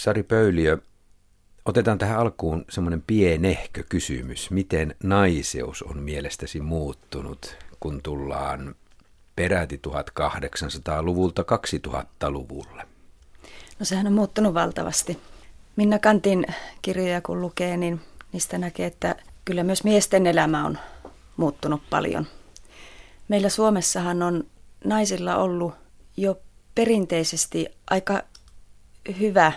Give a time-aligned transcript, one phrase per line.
[0.00, 0.78] Sari Pöyliö,
[1.64, 4.50] otetaan tähän alkuun semmoinen pienehkö kysymys.
[4.50, 8.74] Miten naiseus on mielestäsi muuttunut, kun tullaan
[9.36, 12.86] peräti 1800-luvulta 2000-luvulle?
[13.78, 15.18] No sehän on muuttunut valtavasti.
[15.76, 16.46] Minna Kantin
[16.82, 18.00] kirjoja kun lukee, niin
[18.32, 20.78] niistä näkee, että kyllä myös miesten elämä on
[21.36, 22.26] muuttunut paljon.
[23.28, 24.44] Meillä Suomessahan on
[24.84, 25.74] naisilla ollut
[26.16, 26.40] jo
[26.74, 28.22] perinteisesti aika
[29.20, 29.52] hyvä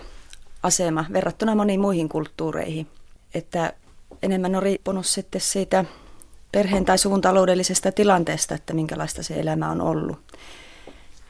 [0.64, 2.88] asema verrattuna moniin muihin kulttuureihin.
[3.34, 3.74] Että
[4.24, 5.86] enemmän on riippunut sitten siitä
[6.52, 10.18] perheen tai suvun taloudellisesta tilanteesta, että minkälaista se elämä on ollut.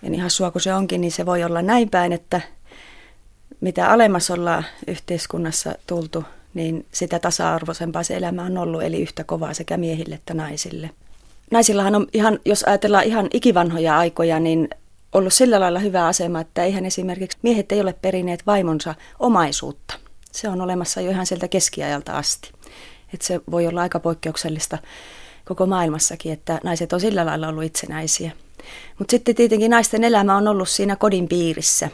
[0.01, 2.41] Ja niin hassua kuin se onkin, niin se voi olla näin päin, että
[3.61, 6.23] mitä alemmas ollaan yhteiskunnassa tultu,
[6.53, 10.89] niin sitä tasa-arvoisempaa se elämä on ollut, eli yhtä kovaa sekä miehille että naisille.
[11.51, 14.69] Naisillahan on ihan, jos ajatellaan ihan ikivanhoja aikoja, niin
[15.13, 19.95] ollut sillä lailla hyvä asema, että eihän esimerkiksi miehet ei ole perineet vaimonsa omaisuutta.
[20.31, 22.51] Se on olemassa jo ihan sieltä keskiajalta asti.
[23.13, 24.77] Että se voi olla aika poikkeuksellista
[25.45, 28.31] koko maailmassakin, että naiset on sillä lailla ollut itsenäisiä.
[28.99, 31.89] Mutta sitten tietenkin naisten elämä on ollut siinä kodin piirissä.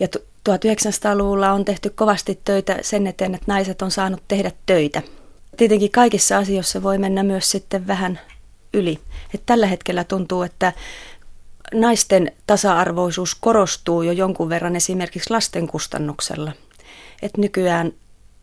[0.00, 0.06] Ja
[0.48, 5.02] 1900-luvulla on tehty kovasti töitä sen eteen, että naiset on saanut tehdä töitä.
[5.56, 8.20] Tietenkin kaikissa asioissa voi mennä myös sitten vähän
[8.74, 8.98] yli.
[9.34, 10.72] Et tällä hetkellä tuntuu, että
[11.74, 16.52] naisten tasa-arvoisuus korostuu jo jonkun verran esimerkiksi lasten kustannuksella.
[17.22, 17.92] Et nykyään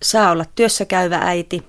[0.02, 1.64] saa olla työssä käyvä äiti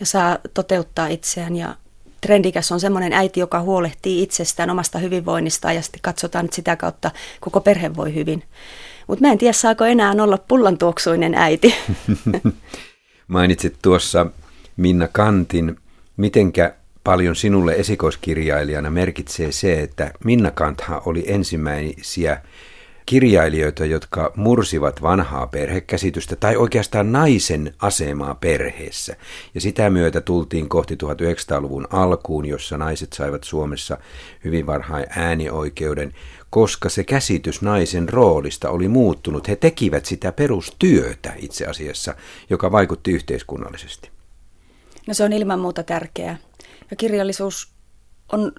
[0.00, 1.76] ja saa toteuttaa itseään ja
[2.20, 7.10] trendikäs on semmoinen äiti, joka huolehtii itsestään omasta hyvinvoinnistaan ja sitten katsotaan, että sitä kautta
[7.40, 8.42] koko perhe voi hyvin.
[9.06, 11.74] Mutta mä en tiedä, saako enää olla pullantuoksuinen äiti.
[13.28, 14.26] Mainitsit tuossa
[14.76, 15.76] Minna Kantin.
[16.16, 22.40] Mitenkä paljon sinulle esikoiskirjailijana merkitsee se, että Minna Kantha oli ensimmäisiä
[23.06, 29.16] kirjailijoita, jotka mursivat vanhaa perhekäsitystä tai oikeastaan naisen asemaa perheessä.
[29.54, 33.98] Ja sitä myötä tultiin kohti 1900-luvun alkuun, jossa naiset saivat Suomessa
[34.44, 36.12] hyvin varhain äänioikeuden,
[36.50, 39.48] koska se käsitys naisen roolista oli muuttunut.
[39.48, 42.14] He tekivät sitä perustyötä itse asiassa,
[42.50, 44.10] joka vaikutti yhteiskunnallisesti.
[45.06, 46.38] No se on ilman muuta tärkeää.
[46.92, 47.72] Ja kirjallisuus
[48.32, 48.52] on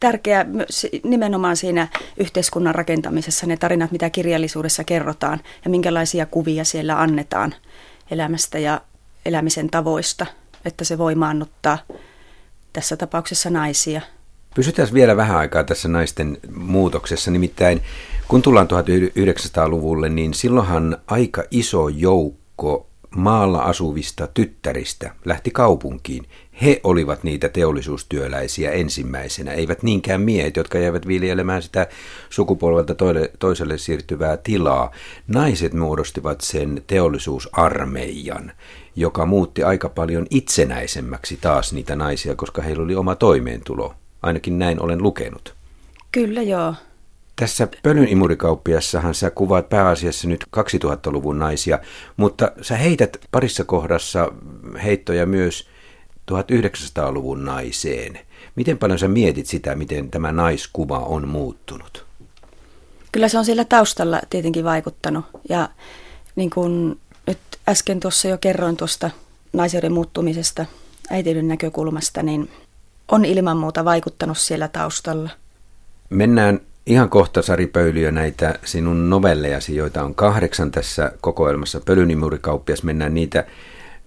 [0.00, 0.46] tärkeä
[1.04, 7.54] nimenomaan siinä yhteiskunnan rakentamisessa, ne tarinat, mitä kirjallisuudessa kerrotaan ja minkälaisia kuvia siellä annetaan
[8.10, 8.80] elämästä ja
[9.24, 10.26] elämisen tavoista,
[10.64, 11.78] että se voi maannuttaa
[12.72, 14.00] tässä tapauksessa naisia.
[14.54, 17.82] Pysytään vielä vähän aikaa tässä naisten muutoksessa, nimittäin
[18.28, 26.26] kun tullaan 1900-luvulle, niin silloinhan aika iso joukko maalla asuvista tyttäristä lähti kaupunkiin.
[26.62, 31.86] He olivat niitä teollisuustyöläisiä ensimmäisenä, eivät niinkään miehet, jotka jäivät viljelemään sitä
[32.30, 32.94] sukupolvelta
[33.38, 34.90] toiselle siirtyvää tilaa.
[35.28, 38.52] Naiset muodostivat sen teollisuusarmeijan,
[38.96, 43.94] joka muutti aika paljon itsenäisemmäksi taas niitä naisia, koska heillä oli oma toimeentulo.
[44.22, 45.54] Ainakin näin olen lukenut.
[46.12, 46.74] Kyllä joo.
[47.36, 51.78] Tässä Pölyn imurikauppiassahan sä kuvaat pääasiassa nyt 2000-luvun naisia,
[52.16, 54.32] mutta sä heität parissa kohdassa
[54.84, 55.68] heittoja myös
[56.32, 58.20] 1900-luvun naiseen.
[58.54, 62.06] Miten paljon sä mietit sitä, miten tämä naiskuva on muuttunut?
[63.12, 65.24] Kyllä se on siellä taustalla tietenkin vaikuttanut.
[65.48, 65.68] Ja
[66.36, 67.38] niin kuin nyt
[67.68, 69.10] äsken tuossa jo kerroin tuosta
[69.52, 70.66] naiseuden muuttumisesta
[71.10, 72.50] äitiyden näkökulmasta, niin
[73.08, 75.30] on ilman muuta vaikuttanut siellä taustalla.
[76.10, 81.80] Mennään ihan kohta, Sari Pöyliö, näitä sinun novellejasi, joita on kahdeksan tässä kokoelmassa.
[81.80, 83.46] Pölynimurikauppias, mennään niitä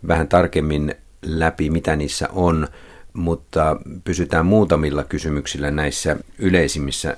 [0.07, 0.95] vähän tarkemmin
[1.25, 2.67] läpi, mitä niissä on,
[3.13, 7.17] mutta pysytään muutamilla kysymyksillä näissä yleisimmissä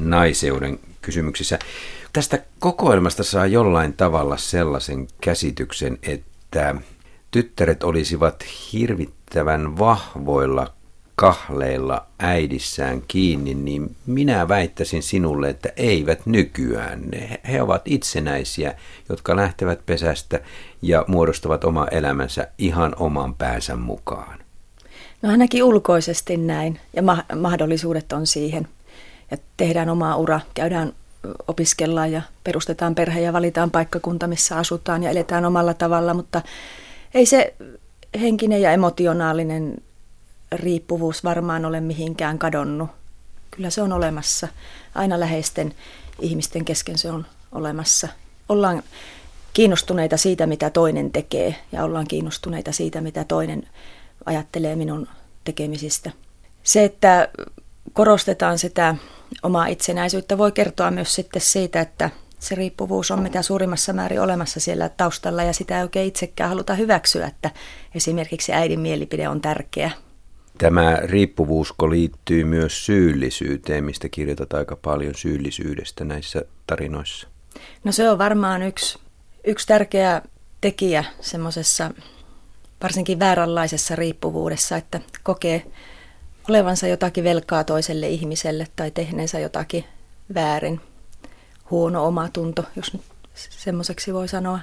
[0.00, 1.58] naiseuden kysymyksissä.
[2.12, 6.74] Tästä kokoelmasta saa jollain tavalla sellaisen käsityksen, että
[7.30, 10.72] tyttäret olisivat hirvittävän vahvoilla
[11.16, 17.00] kahleilla äidissään kiinni, niin minä väittäisin sinulle, että eivät nykyään.
[17.48, 18.74] He ovat itsenäisiä,
[19.08, 20.40] jotka lähtevät pesästä
[20.82, 24.38] ja muodostavat oma elämänsä ihan oman päänsä mukaan.
[25.22, 28.68] No ainakin ulkoisesti näin ja ma- mahdollisuudet on siihen.
[29.30, 30.92] Ja tehdään omaa ura, käydään
[31.48, 36.42] opiskellaan ja perustetaan perhe ja valitaan paikkakunta, missä asutaan ja eletään omalla tavalla, mutta
[37.14, 37.54] ei se
[38.20, 39.74] henkinen ja emotionaalinen
[40.56, 42.90] riippuvuus varmaan ole mihinkään kadonnut.
[43.50, 44.48] Kyllä se on olemassa.
[44.94, 45.74] Aina läheisten
[46.20, 48.08] ihmisten kesken se on olemassa.
[48.48, 48.82] Ollaan
[49.52, 53.68] kiinnostuneita siitä, mitä toinen tekee ja ollaan kiinnostuneita siitä, mitä toinen
[54.26, 55.08] ajattelee minun
[55.44, 56.10] tekemisistä.
[56.62, 57.28] Se, että
[57.92, 58.94] korostetaan sitä
[59.42, 64.60] omaa itsenäisyyttä, voi kertoa myös sitten siitä, että se riippuvuus on mitä suurimmassa määrin olemassa
[64.60, 67.50] siellä taustalla ja sitä ei oikein itsekään haluta hyväksyä, että
[67.94, 69.90] esimerkiksi äidin mielipide on tärkeä.
[70.58, 77.28] Tämä riippuvuusko liittyy myös syyllisyyteen, mistä kirjoitat aika paljon syyllisyydestä näissä tarinoissa.
[77.84, 78.98] No se on varmaan yksi,
[79.44, 80.22] yksi tärkeä
[80.60, 81.90] tekijä semmoisessa
[82.82, 85.66] varsinkin vääränlaisessa riippuvuudessa, että kokee
[86.48, 89.84] olevansa jotakin velkaa toiselle ihmiselle tai tehneensä jotakin
[90.34, 90.80] väärin.
[91.70, 93.02] Huono omatunto, jos nyt
[93.34, 94.60] semmoiseksi voi sanoa.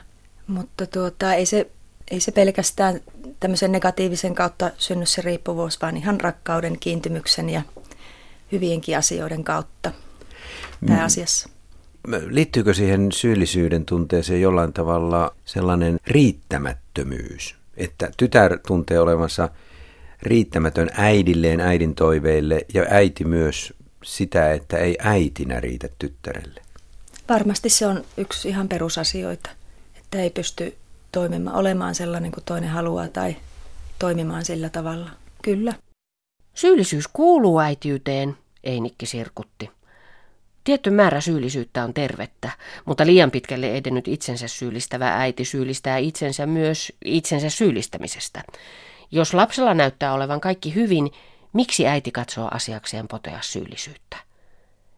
[0.47, 1.71] Mutta tuota, ei, se,
[2.11, 3.01] ei se pelkästään
[3.39, 7.61] tämmöisen negatiivisen kautta synny se riippuvuus, vaan ihan rakkauden, kiintymyksen ja
[8.51, 9.91] hyvienkin asioiden kautta
[10.87, 11.49] pääasiassa.
[12.07, 12.13] Mm.
[12.27, 19.49] Liittyykö siihen syyllisyyden tunteeseen jollain tavalla sellainen riittämättömyys, että tytär tuntee olevansa
[20.21, 23.73] riittämätön äidilleen, äidin toiveille ja äiti myös
[24.03, 26.61] sitä, että ei äitinä riitä tyttärelle?
[27.29, 29.49] Varmasti se on yksi ihan perusasioita,
[29.97, 30.77] että ei pysty
[31.11, 33.35] toimimaan, olemaan sellainen kuin toinen haluaa tai
[33.99, 35.09] toimimaan sillä tavalla.
[35.41, 35.73] Kyllä.
[36.53, 39.69] Syyllisyys kuuluu äitiyteen, Einikki sirkutti.
[40.63, 42.49] Tietty määrä syyllisyyttä on tervettä,
[42.85, 48.43] mutta liian pitkälle edennyt itsensä syyllistävä äiti syyllistää itsensä myös itsensä syyllistämisestä.
[49.11, 51.11] Jos lapsella näyttää olevan kaikki hyvin,
[51.53, 54.17] miksi äiti katsoo asiakseen potea syyllisyyttä?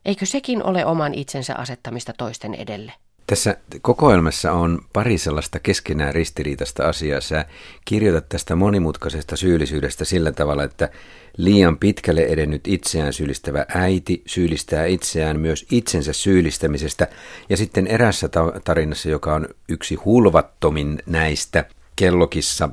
[0.05, 2.93] Eikö sekin ole oman itsensä asettamista toisten edelle?
[3.27, 7.21] Tässä kokoelmassa on pari sellaista keskenään ristiriitaista asiaa.
[7.21, 7.45] Sä
[7.85, 10.89] kirjoitat tästä monimutkaisesta syyllisyydestä sillä tavalla, että
[11.37, 17.07] liian pitkälle edennyt itseään syyllistävä äiti syyllistää itseään myös itsensä syyllistämisestä.
[17.49, 18.29] Ja sitten erässä
[18.63, 21.65] tarinassa, joka on yksi hulvattomin näistä
[21.95, 22.69] kellokissa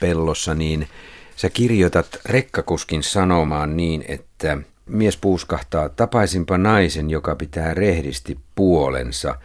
[0.00, 0.88] pellossa, niin
[1.36, 9.34] sä kirjoitat rekkakuskin sanomaan niin, että mies puuskahtaa, tapaisinpa naisen, joka pitää rehdisti puolensa–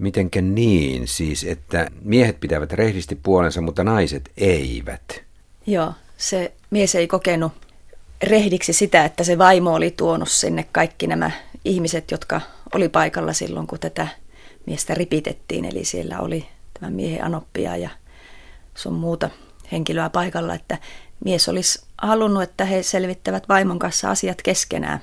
[0.00, 5.22] Mitenkä niin siis, että miehet pitävät rehdisti puolensa, mutta naiset eivät?
[5.66, 7.52] Joo, se mies ei kokenut
[8.22, 11.30] rehdiksi sitä, että se vaimo oli tuonut sinne kaikki nämä
[11.64, 12.40] ihmiset, jotka
[12.74, 14.08] oli paikalla silloin, kun tätä
[14.66, 15.64] miestä ripitettiin.
[15.64, 16.46] Eli siellä oli
[16.80, 17.90] tämä miehen anoppia ja
[18.74, 19.30] sun muuta
[19.72, 20.78] henkilöä paikalla, että
[21.24, 25.00] mies olisi halunnut, että he selvittävät vaimon kanssa asiat keskenään.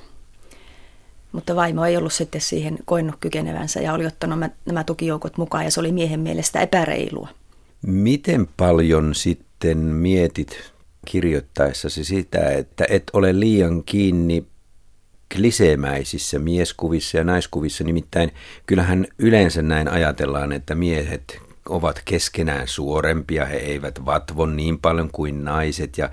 [1.32, 5.70] Mutta vaimo ei ollut sitten siihen koennut kykenevänsä ja oli ottanut nämä tukijoukot mukaan ja
[5.70, 7.28] se oli miehen mielestä epäreilua.
[7.86, 10.72] Miten paljon sitten mietit
[11.06, 14.46] kirjoittaessasi sitä, että et ole liian kiinni
[15.36, 18.32] kliseemäisissä mieskuvissa ja naiskuvissa, nimittäin
[18.66, 25.44] kyllähän yleensä näin ajatellaan, että miehet ovat keskenään suorempia, he eivät vatvon niin paljon kuin
[25.44, 26.10] naiset ja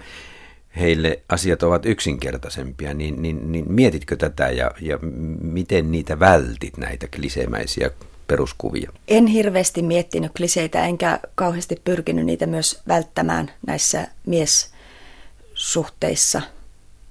[0.80, 5.00] heille asiat ovat yksinkertaisempia, niin, niin, niin mietitkö tätä ja, ja
[5.42, 7.90] miten niitä vältit, näitä kliseemäisiä
[8.28, 8.92] peruskuvia?
[9.08, 16.42] En hirveästi miettinyt kliseitä, enkä kauheasti pyrkinyt niitä myös välttämään näissä miessuhteissa.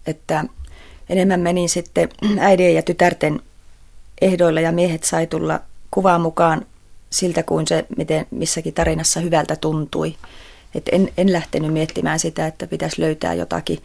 [0.06, 0.44] Että
[1.08, 2.08] enemmän menin sitten
[2.38, 3.40] äidien ja tytärten
[4.20, 6.66] ehdoilla ja miehet sai tulla kuvaan mukaan
[7.10, 10.14] siltä kuin se, miten missäkin tarinassa hyvältä tuntui.
[10.74, 13.78] Et en, en lähtenyt miettimään sitä, että pitäisi löytää jotakin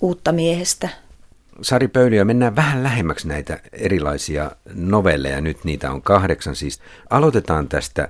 [0.00, 0.88] uutta miehestä.
[1.62, 5.40] Sari Pöyliö, mennään vähän lähemmäksi näitä erilaisia novelleja.
[5.40, 6.80] Nyt niitä on kahdeksan siis.
[7.10, 8.08] Aloitetaan tästä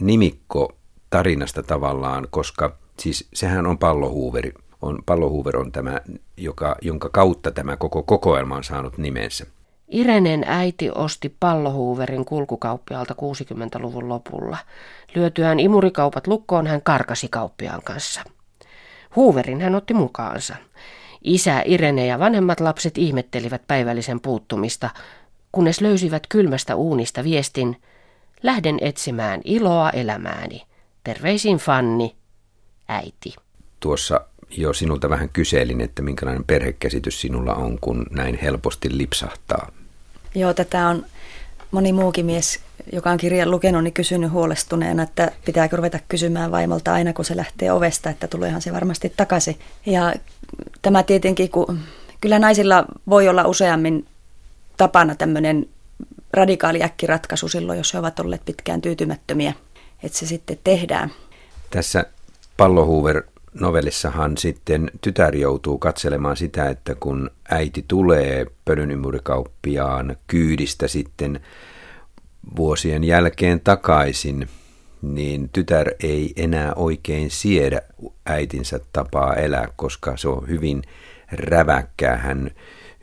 [0.00, 4.52] nimikko-tarinasta tavallaan, koska siis sehän on pallohuuveri.
[4.82, 6.00] On, pallohuuver on tämä,
[6.36, 9.46] joka, jonka kautta tämä koko kokoelma on saanut nimensä.
[9.88, 14.56] Irenen äiti osti pallohuuverin kulkukauppialta 60-luvun lopulla.
[15.14, 18.20] Lyötyään imurikaupat lukkoon hän karkasi kauppiaan kanssa.
[19.16, 20.56] Huuverin hän otti mukaansa.
[21.24, 24.90] Isä Irene ja vanhemmat lapset ihmettelivät päivällisen puuttumista,
[25.52, 27.76] kunnes löysivät kylmästä uunista viestin,
[28.42, 30.62] lähden etsimään iloa elämääni.
[31.04, 32.16] Terveisin Fanni,
[32.88, 33.34] äiti.
[33.80, 39.77] Tuossa jo sinulta vähän kyselin, että minkälainen perhekäsitys sinulla on, kun näin helposti lipsahtaa
[40.34, 41.06] Joo, tätä on
[41.70, 42.60] moni muukin mies,
[42.92, 47.36] joka on kirjan lukenut, niin kysynyt huolestuneena, että pitääkö ruveta kysymään vaimolta aina, kun se
[47.36, 49.58] lähtee ovesta, että tuleehan se varmasti takaisin.
[49.86, 50.14] Ja
[50.82, 51.78] tämä tietenkin, kun
[52.20, 54.06] kyllä naisilla voi olla useammin
[54.76, 55.66] tapana tämmöinen
[56.32, 59.52] radikaali äkkiratkaisu silloin, jos he ovat olleet pitkään tyytymättömiä,
[60.02, 61.12] että se sitten tehdään.
[61.70, 62.06] Tässä
[62.56, 63.22] Pallohuuver
[63.54, 71.40] novellissahan sitten tytär joutuu katselemaan sitä, että kun äiti tulee pölynymurikauppiaan kyydistä sitten
[72.56, 74.48] vuosien jälkeen takaisin,
[75.02, 77.82] niin tytär ei enää oikein siedä
[78.26, 80.82] äitinsä tapaa elää, koska se on hyvin
[81.32, 82.16] räväkkää.
[82.16, 82.50] Hän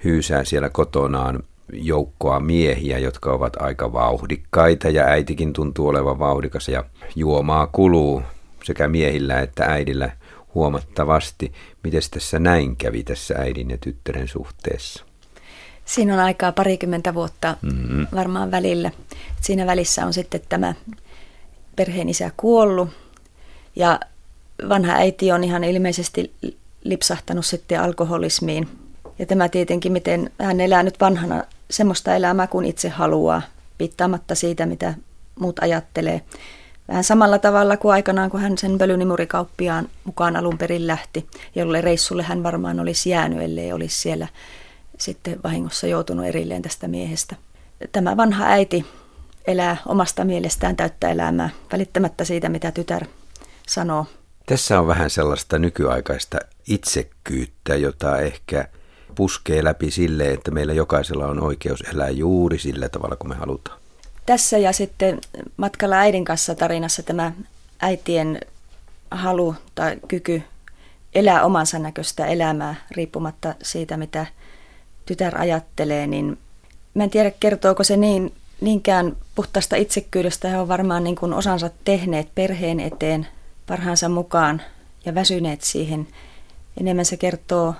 [0.03, 6.83] hyysää siellä kotonaan joukkoa miehiä, jotka ovat aika vauhdikkaita ja äitikin tuntuu olevan vauhdikas ja
[7.15, 8.21] juomaa kuluu
[8.63, 10.09] sekä miehillä että äidillä
[10.55, 11.53] huomattavasti.
[11.83, 15.05] Miten tässä näin kävi tässä äidin ja tyttären suhteessa?
[15.85, 18.07] Siinä on aikaa parikymmentä vuotta mm-hmm.
[18.15, 18.91] varmaan välillä.
[19.41, 20.73] Siinä välissä on sitten tämä
[21.75, 22.89] perheen isä kuollut
[23.75, 23.99] ja
[24.69, 26.33] vanha äiti on ihan ilmeisesti
[26.83, 28.67] lipsahtanut sitten alkoholismiin.
[29.19, 33.41] Ja tämä tietenkin, miten hän elää nyt vanhana semmoista elämää kuin itse haluaa,
[33.77, 34.93] pitämättä siitä, mitä
[35.39, 36.21] muut ajattelee.
[36.87, 42.23] Vähän samalla tavalla kuin aikanaan, kun hän sen pölynimurikauppiaan mukaan alun perin lähti, jolle reissulle
[42.23, 44.27] hän varmaan olisi jäänyt, ellei olisi siellä
[44.97, 47.35] sitten vahingossa joutunut erilleen tästä miehestä.
[47.91, 48.85] Tämä vanha äiti
[49.47, 53.05] elää omasta mielestään täyttä elämää, välittämättä siitä, mitä tytär
[53.67, 54.05] sanoo.
[54.45, 56.37] Tässä on vähän sellaista nykyaikaista
[56.67, 58.67] itsekkyyttä, jota ehkä
[59.15, 63.84] puskee läpi sille, että meillä jokaisella on oikeus elää juuri sillä tavalla kuin me halutaan.
[64.25, 65.21] Tässä ja sitten
[65.57, 67.31] matkalla äidin kanssa tarinassa tämä
[67.79, 68.39] äitien
[69.11, 70.43] halu tai kyky
[71.15, 74.25] elää omansa näköistä elämää riippumatta siitä, mitä
[75.05, 76.37] tytär ajattelee, niin
[76.93, 80.49] mä en tiedä kertooko se niin, niinkään puhtaasta itsekkyydestä.
[80.49, 83.27] He on varmaan niin kuin osansa tehneet perheen eteen
[83.67, 84.61] parhaansa mukaan
[85.05, 86.07] ja väsyneet siihen.
[86.81, 87.75] Enemmän se kertoo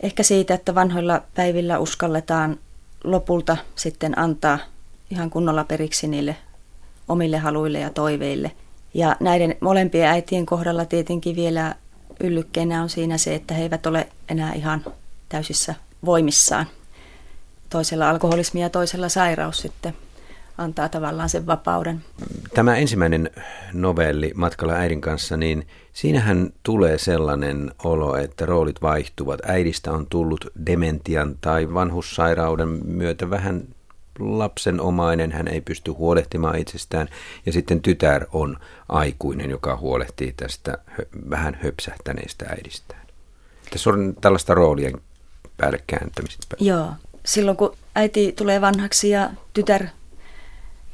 [0.00, 2.58] ehkä siitä, että vanhoilla päivillä uskalletaan
[3.04, 4.58] lopulta sitten antaa
[5.12, 6.36] ihan kunnolla periksi niille
[7.08, 8.52] omille haluille ja toiveille.
[8.94, 11.74] Ja näiden molempien äitien kohdalla tietenkin vielä
[12.20, 14.84] yllykkeenä on siinä se, että he eivät ole enää ihan
[15.28, 16.66] täysissä voimissaan.
[17.70, 19.94] Toisella alkoholismi ja toisella sairaus sitten
[20.58, 22.04] antaa tavallaan sen vapauden.
[22.54, 23.30] Tämä ensimmäinen
[23.72, 29.40] novelli Matkalla äidin kanssa, niin siinähän tulee sellainen olo, että roolit vaihtuvat.
[29.46, 33.62] Äidistä on tullut dementian tai vanhussairauden myötä vähän
[34.18, 37.08] lapsenomainen, hän ei pysty huolehtimaan itsestään.
[37.46, 38.56] Ja sitten tytär on
[38.88, 40.78] aikuinen, joka huolehtii tästä
[41.30, 43.06] vähän höpsähtäneestä äidistään.
[43.70, 45.00] Tässä on tällaista roolien
[45.56, 46.56] päälle kääntämistä.
[46.60, 46.92] Joo.
[47.24, 49.86] Silloin kun äiti tulee vanhaksi ja tytär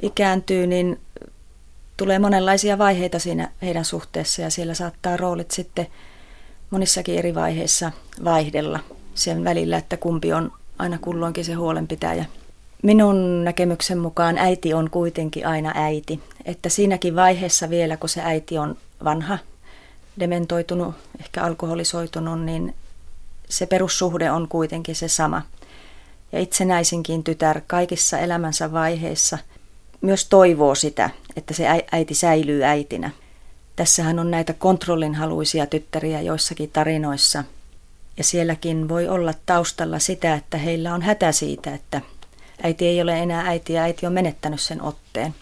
[0.01, 1.01] ikääntyy, niin
[1.97, 5.87] tulee monenlaisia vaiheita siinä heidän suhteessa ja siellä saattaa roolit sitten
[6.71, 7.93] monissakin eri vaiheissa
[8.25, 8.81] vaihdella
[9.15, 12.25] sen välillä, että kumpi on aina kulloinkin se huolenpitäjä.
[12.83, 16.21] Minun näkemyksen mukaan äiti on kuitenkin aina äiti.
[16.45, 19.39] Että siinäkin vaiheessa vielä, kun se äiti on vanha,
[20.21, 22.75] dementoitunut, ehkä alkoholisoitunut, niin
[23.49, 25.43] se perussuhde on kuitenkin se sama.
[26.33, 29.39] Ja itsenäisinkin tytär kaikissa elämänsä vaiheissa
[30.01, 33.11] myös toivoo sitä, että se äiti säilyy äitinä.
[33.77, 37.45] Tässähän on näitä kontrollinhaluisia tyttäriä joissakin tarinoissa.
[38.17, 42.01] Ja sielläkin voi olla taustalla sitä, että heillä on hätä siitä, että
[42.63, 45.35] äiti ei ole enää äiti ja äiti on menettänyt sen otteen.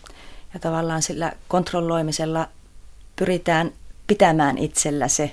[0.55, 2.49] Ja tavallaan sillä kontrolloimisella
[3.17, 3.73] pyritään
[4.07, 5.33] pitämään itsellä se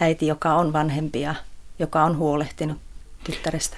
[0.00, 1.34] äiti, joka on vanhempi ja
[1.78, 2.78] joka on huolehtinut
[3.24, 3.76] tyttärestä.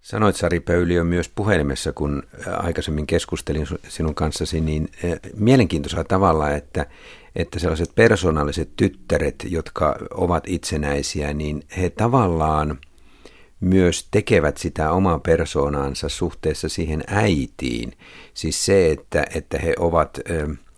[0.00, 4.88] Sanoit Sari Pöyliö myös puhelimessa, kun aikaisemmin keskustelin sinun kanssasi, niin
[5.36, 6.86] mielenkiintoisella tavalla, että,
[7.36, 12.78] että sellaiset persoonalliset tyttäret, jotka ovat itsenäisiä, niin he tavallaan
[13.60, 17.92] myös tekevät sitä omaa persoonaansa suhteessa siihen äitiin.
[18.34, 20.20] Siis se, että, että he ovat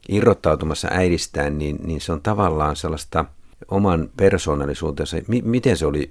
[0.09, 3.25] irrottautumassa äidistään, niin, niin se on tavallaan sellaista–
[3.69, 6.09] oman persoonallisuutensa, M- miten se oli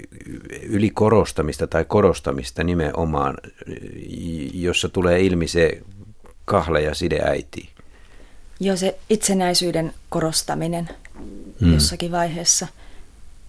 [0.64, 3.38] ylikorostamista tai korostamista nimenomaan,
[4.54, 5.82] jossa tulee ilmi se
[6.46, 7.70] kahle ja side äiti?
[8.60, 10.90] Joo, se itsenäisyyden korostaminen
[11.62, 11.74] hmm.
[11.74, 12.68] jossakin vaiheessa,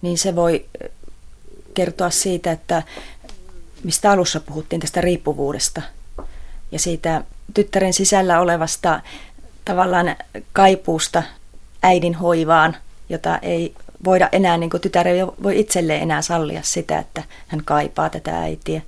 [0.01, 0.65] niin se voi
[1.73, 2.83] kertoa siitä, että
[3.83, 5.81] mistä alussa puhuttiin tästä riippuvuudesta
[6.71, 7.23] ja siitä
[7.53, 9.01] tyttären sisällä olevasta
[9.65, 10.15] tavallaan
[10.53, 11.23] kaipuusta
[11.83, 12.75] äidin hoivaan,
[13.09, 13.73] jota ei
[14.05, 18.39] voida enää, niin kuin tytär ei voi itselleen enää sallia sitä, että hän kaipaa tätä
[18.39, 18.81] äitiä.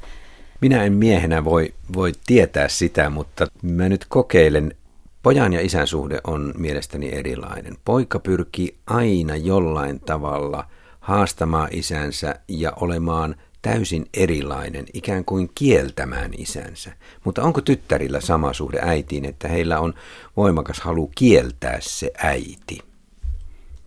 [0.61, 4.75] Minä en miehenä voi, voi tietää sitä, mutta mä nyt kokeilen.
[5.23, 7.77] Pojan ja isän suhde on mielestäni erilainen.
[7.85, 10.65] Poika pyrkii aina jollain tavalla
[11.01, 16.91] haastamaan isänsä ja olemaan täysin erilainen, ikään kuin kieltämään isänsä.
[17.23, 19.93] Mutta onko tyttärillä sama suhde äitiin, että heillä on
[20.37, 22.79] voimakas halu kieltää se äiti?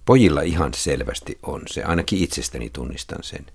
[0.05, 3.47] Pojilla ihan selvästi on se, ainakin itsestäni tunnistan sen.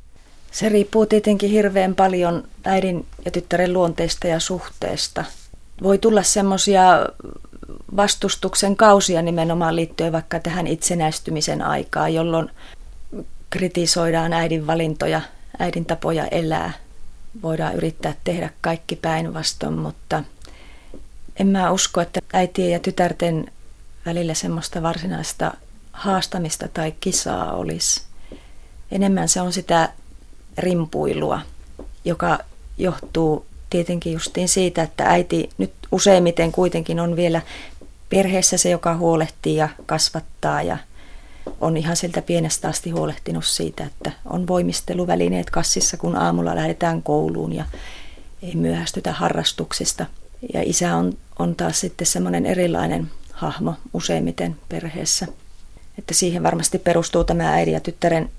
[0.51, 5.25] Se riippuu tietenkin hirveän paljon äidin ja tyttären luonteesta ja suhteesta.
[5.83, 6.83] Voi tulla semmoisia
[7.95, 12.49] vastustuksen kausia nimenomaan liittyen vaikka tähän itsenäistymisen aikaan, jolloin
[13.49, 15.21] kritisoidaan äidin valintoja,
[15.59, 16.73] äidin tapoja elää.
[17.41, 20.23] voidaan yrittää tehdä kaikki päinvastoin, mutta
[21.39, 23.51] en mä usko, että äitien ja tytärten
[24.05, 25.53] välillä semmoista varsinaista
[25.93, 28.01] haastamista tai kisaa olisi.
[28.91, 29.89] Enemmän se on sitä
[30.57, 31.41] rimpuilua,
[32.05, 32.39] joka
[32.77, 37.41] johtuu tietenkin justiin siitä, että äiti nyt useimmiten kuitenkin on vielä
[38.09, 40.77] perheessä se, joka huolehtii ja kasvattaa ja
[41.61, 47.53] on ihan sieltä pienestä asti huolehtinut siitä, että on voimisteluvälineet kassissa, kun aamulla lähdetään kouluun
[47.53, 47.65] ja
[48.43, 50.05] ei myöhästytä harrastuksista.
[50.53, 55.27] Ja isä on, on taas sitten semmoinen erilainen hahmo useimmiten perheessä.
[55.97, 58.29] Että siihen varmasti perustuu tämä äidin ja tyttären,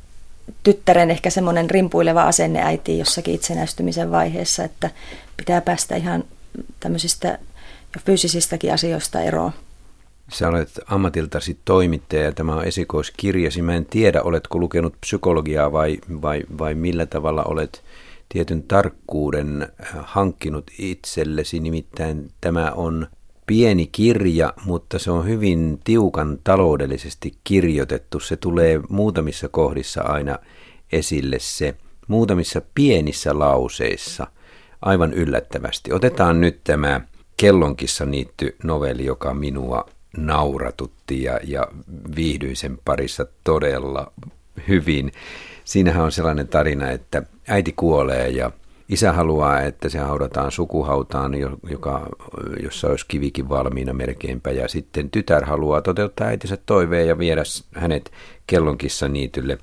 [0.62, 4.90] tyttären ehkä semmoinen rimpuileva asenne äitiin jossakin itsenäistymisen vaiheessa, että
[5.36, 6.24] pitää päästä ihan
[6.80, 7.38] tämmöisistä
[7.94, 9.52] jo fyysisistäkin asioista eroon.
[10.32, 13.62] Sä olet ammatiltasi toimittaja ja tämä on esikoiskirjasi.
[13.62, 17.82] Mä en tiedä, oletko lukenut psykologiaa vai, vai, vai millä tavalla olet
[18.28, 21.60] tietyn tarkkuuden äh, hankkinut itsellesi.
[21.60, 23.06] Nimittäin tämä on
[23.46, 28.20] pieni kirja, mutta se on hyvin tiukan taloudellisesti kirjoitettu.
[28.20, 30.38] Se tulee muutamissa kohdissa aina
[30.92, 31.74] esille se,
[32.08, 34.26] muutamissa pienissä lauseissa,
[34.82, 35.92] aivan yllättävästi.
[35.92, 37.00] Otetaan nyt tämä
[37.36, 41.68] Kellonkissa niitty novelli, joka minua nauratutti ja, ja
[42.16, 44.12] viihdyin sen parissa todella
[44.68, 45.12] hyvin.
[45.64, 48.50] Siinähän on sellainen tarina, että äiti kuolee ja
[48.88, 51.32] isä haluaa, että se haudataan sukuhautaan,
[51.70, 52.06] joka,
[52.62, 54.50] jossa olisi kivikin valmiina melkeinpä.
[54.50, 57.42] Ja sitten tytär haluaa toteuttaa äitinsä toiveen ja viedä
[57.74, 58.12] hänet
[58.46, 59.58] kellonkissa niitylle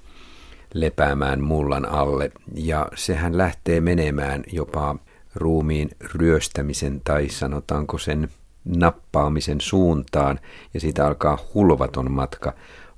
[0.74, 2.32] lepäämään mullan alle.
[2.56, 4.96] Ja sehän lähtee menemään jopa
[5.36, 8.30] ruumiin ryöstämisen tai sanotaanko sen
[8.76, 10.40] nappaamisen suuntaan
[10.74, 12.54] ja siitä alkaa hulvaton matka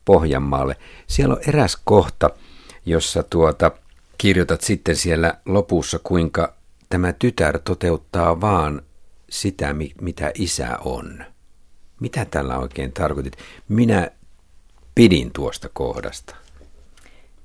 [0.05, 0.75] Pohjanmaalle.
[1.07, 2.29] Siellä on eräs kohta,
[2.85, 3.71] jossa tuota,
[4.17, 6.53] kirjoitat sitten siellä lopussa, kuinka
[6.89, 8.81] tämä tytär toteuttaa vaan
[9.29, 11.25] sitä, mitä isä on.
[11.99, 13.37] Mitä tällä oikein tarkoitit?
[13.67, 14.11] Minä
[14.95, 16.35] pidin tuosta kohdasta.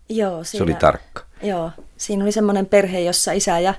[0.08, 1.22] Joo, siinä, Se oli tarkka.
[1.42, 3.74] Joo, siinä oli semmoinen perhe, jossa isä ja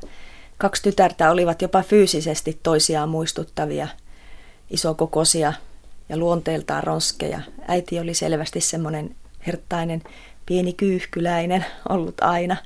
[0.57, 3.87] kaksi tytärtä olivat jopa fyysisesti toisiaan muistuttavia–
[4.69, 5.53] isokokoisia
[6.09, 7.39] ja luonteeltaan ronskeja.
[7.67, 9.15] Äiti oli selvästi semmoinen
[9.47, 10.03] herttainen,
[10.45, 12.57] pieni kyyhkyläinen ollut aina.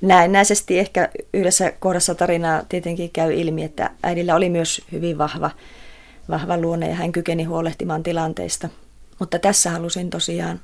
[0.00, 5.50] Näennäisesti ehkä yhdessä kohdassa tarinaa tietenkin käy ilmi, että äidillä oli myös hyvin vahva,
[6.28, 8.68] vahva luonne ja hän kykeni huolehtimaan tilanteista.
[9.18, 10.60] Mutta tässä halusin tosiaan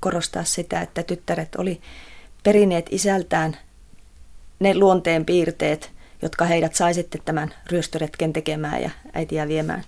[0.00, 1.80] korostaa sitä, että tyttäret oli
[2.42, 3.56] perineet isältään
[4.58, 9.84] ne luonteen piirteet, jotka heidät sai sitten tämän ryöstöretken tekemään ja äitiä viemään,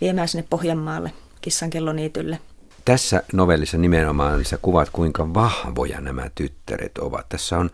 [0.00, 2.38] viemään sinne Pohjanmaalle kissankelloniitylle.
[2.84, 7.28] Tässä novellissa nimenomaan sä kuvat, kuinka vahvoja nämä tyttäret ovat.
[7.28, 7.70] Tässä on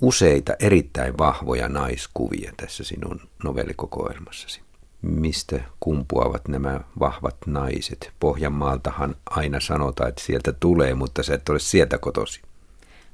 [0.00, 4.60] useita erittäin vahvoja naiskuvia tässä sinun novellikokoelmassasi.
[5.02, 8.12] Mistä kumpuavat nämä vahvat naiset?
[8.20, 12.40] Pohjanmaaltahan aina sanotaan, että sieltä tulee, mutta sä et ole sieltä kotosi.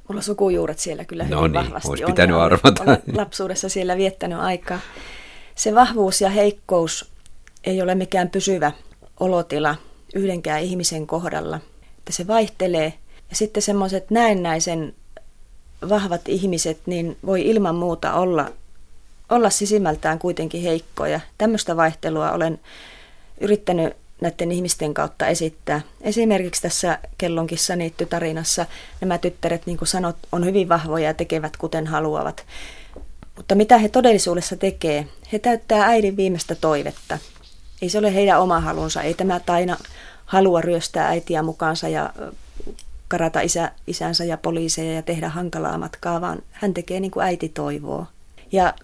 [0.08, 2.42] Mulla sukujuuret siellä kyllä hyvin no niin, vahvasti olisi pitänyt on.
[2.42, 2.82] arvata.
[2.82, 4.78] Olen lapsuudessa siellä viettänyt aikaa.
[5.54, 7.10] Se vahvuus ja heikkous
[7.64, 8.72] ei ole mikään pysyvä
[9.20, 9.76] olotila
[10.14, 11.60] yhdenkään ihmisen kohdalla.
[11.98, 12.94] Että se vaihtelee.
[13.30, 14.94] Ja sitten semmoiset näennäisen
[15.88, 18.48] vahvat ihmiset, niin voi ilman muuta olla,
[19.30, 21.20] olla sisimmältään kuitenkin heikkoja.
[21.38, 22.60] Tämmöistä vaihtelua olen
[23.40, 25.80] yrittänyt näiden ihmisten kautta esittää.
[26.00, 28.66] Esimerkiksi tässä Kellonkissa niitty tarinassa
[29.00, 32.44] nämä tyttäret, niin kuin sanot, on hyvin vahvoja ja tekevät kuten haluavat.
[33.36, 35.06] Mutta mitä he todellisuudessa tekee?
[35.32, 37.18] He täyttää äidin viimeistä toivetta.
[37.82, 39.02] Ei se ole heidän oma halunsa.
[39.02, 39.76] Ei tämä Taina
[40.26, 42.12] halua ryöstää äitiä mukaansa ja
[43.08, 47.48] karata isä, isänsä ja poliiseja ja tehdä hankalaa matkaa, vaan hän tekee niin kuin äiti
[47.48, 48.06] toivoo.
[48.52, 48.74] Ja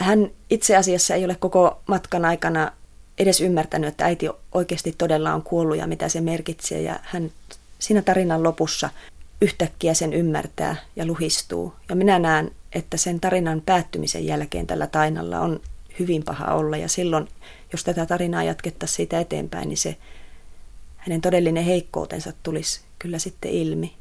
[0.00, 2.72] hän itse asiassa ei ole koko matkan aikana
[3.18, 6.82] edes ymmärtänyt, että äiti oikeasti todella on kuollut ja mitä se merkitsee.
[6.82, 7.32] Ja hän
[7.78, 8.90] siinä tarinan lopussa
[9.40, 11.72] yhtäkkiä sen ymmärtää ja luhistuu.
[11.88, 15.60] Ja minä näen, että sen tarinan päättymisen jälkeen tällä tainalla on
[15.98, 16.76] hyvin paha olla.
[16.76, 17.28] Ja silloin,
[17.72, 19.96] jos tätä tarinaa jatkettaisiin siitä eteenpäin, niin se
[20.96, 23.94] hänen todellinen heikkoutensa tulisi kyllä sitten ilmi.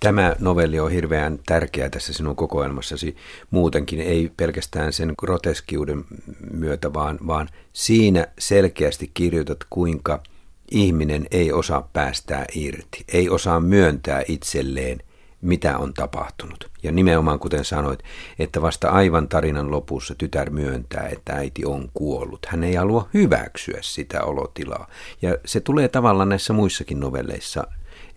[0.00, 3.16] Tämä novelli on hirveän tärkeä tässä sinun kokoelmassasi
[3.50, 6.04] muutenkin, ei pelkästään sen groteskiuden
[6.50, 10.22] myötä, vaan, vaan siinä selkeästi kirjoitat, kuinka
[10.70, 14.98] ihminen ei osaa päästää irti, ei osaa myöntää itselleen,
[15.42, 16.70] mitä on tapahtunut.
[16.82, 18.00] Ja nimenomaan kuten sanoit,
[18.38, 22.46] että vasta aivan tarinan lopussa tytär myöntää, että äiti on kuollut.
[22.46, 24.88] Hän ei halua hyväksyä sitä olotilaa.
[25.22, 27.66] Ja se tulee tavallaan näissä muissakin novelleissa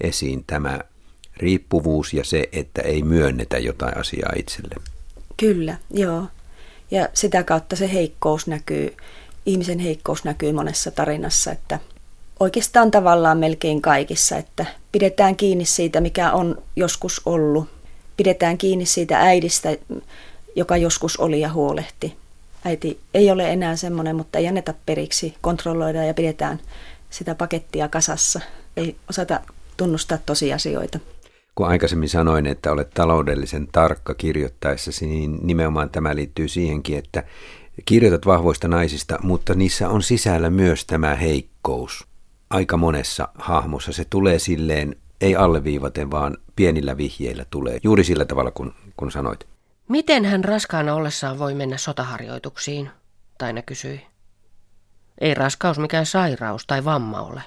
[0.01, 0.79] esiin tämä
[1.37, 4.75] riippuvuus ja se, että ei myönnetä jotain asiaa itselle.
[5.37, 6.27] Kyllä, joo.
[6.91, 8.97] Ja sitä kautta se heikkous näkyy,
[9.45, 11.79] ihmisen heikkous näkyy monessa tarinassa, että
[12.39, 17.69] oikeastaan tavallaan melkein kaikissa, että pidetään kiinni siitä, mikä on joskus ollut.
[18.17, 19.69] Pidetään kiinni siitä äidistä,
[20.55, 22.15] joka joskus oli ja huolehti.
[22.65, 26.59] Äiti ei ole enää semmoinen, mutta ei anneta periksi, kontrolloida ja pidetään
[27.09, 28.39] sitä pakettia kasassa.
[28.77, 29.39] Ei osata
[29.77, 30.99] tunnustaa tosiasioita.
[31.55, 37.23] Kun aikaisemmin sanoin, että olet taloudellisen tarkka kirjoittaessasi, niin nimenomaan tämä liittyy siihenkin, että
[37.85, 42.07] kirjoitat vahvoista naisista, mutta niissä on sisällä myös tämä heikkous.
[42.49, 48.51] Aika monessa hahmossa se tulee silleen, ei alleviivaten, vaan pienillä vihjeillä tulee, juuri sillä tavalla
[48.51, 49.47] kun, kun sanoit.
[49.89, 52.89] Miten hän raskaana ollessaan voi mennä sotaharjoituksiin?
[53.37, 54.01] Taina kysyi.
[55.21, 57.41] Ei raskaus mikään sairaus tai vamma ole.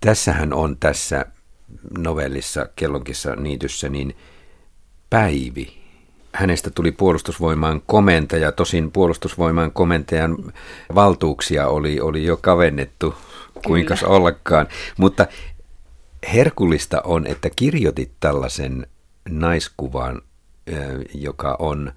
[0.00, 1.26] Tässähän on tässä
[1.98, 4.16] novellissa Kellonkissa niityssä niin
[5.10, 5.78] Päivi.
[6.32, 10.52] Hänestä tuli puolustusvoimaan komentaja, tosin puolustusvoimaan komentajan
[10.94, 13.14] valtuuksia oli, oli jo kavennettu,
[13.66, 14.68] kuinka ollakaan.
[14.98, 15.26] Mutta
[16.32, 18.86] herkullista on, että kirjoitit tällaisen
[19.28, 20.22] naiskuvan,
[21.14, 21.92] joka on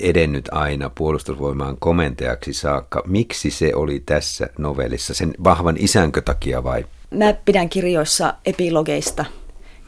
[0.00, 3.02] edennyt aina puolustusvoimaan komentajaksi saakka.
[3.06, 5.14] Miksi se oli tässä novellissa?
[5.14, 6.84] Sen vahvan isänkö takia vai?
[7.10, 9.24] Mä pidän kirjoissa epilogeista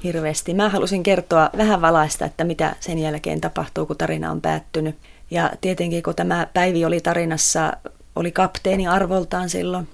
[0.04, 0.54] hirveästi.
[0.54, 4.96] Mä halusin kertoa vähän valaista, että mitä sen jälkeen tapahtuu, kun tarina on päättynyt.
[5.30, 7.72] Ja tietenkin, kun tämä Päivi oli tarinassa,
[8.16, 9.88] oli kapteeni arvoltaan silloin,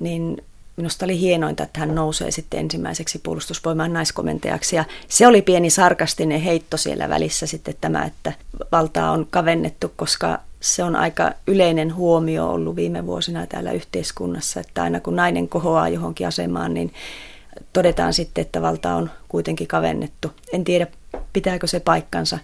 [0.00, 0.44] niin
[0.76, 4.76] minusta oli hienointa, että hän nousee sitten ensimmäiseksi puolustusvoimaan naiskomentajaksi.
[4.76, 8.32] Ja se oli pieni sarkastinen heitto siellä välissä sitten tämä, että
[8.72, 14.82] valtaa on kavennettu, koska se on aika yleinen huomio ollut viime vuosina täällä yhteiskunnassa, että
[14.82, 16.92] aina kun nainen kohoaa johonkin asemaan, niin
[17.72, 20.32] todetaan sitten, että valta on kuitenkin kavennettu.
[20.52, 20.86] En tiedä,
[21.32, 22.38] pitääkö se paikkansa,